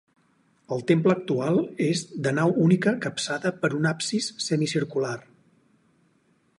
[0.75, 5.17] El temple actual és de nau única capçada per un absis semicircular.